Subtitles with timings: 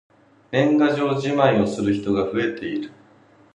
[0.49, 2.91] 年賀状じまいをする人が増えている。